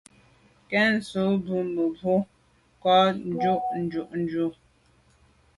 [0.63, 2.15] Nke nsôg mbu mi mebwô
[2.81, 2.95] kà
[3.31, 4.45] njôg njù juju.